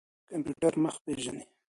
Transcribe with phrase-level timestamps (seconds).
[0.29, 1.45] کمپيوټر مخ پېژني.